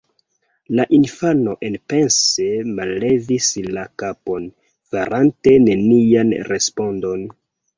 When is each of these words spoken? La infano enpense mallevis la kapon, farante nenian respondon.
La 0.77 0.85
infano 0.97 1.53
enpense 1.67 2.47
mallevis 2.79 3.51
la 3.77 3.83
kapon, 4.05 4.49
farante 4.95 5.55
nenian 5.69 6.33
respondon. 6.53 7.27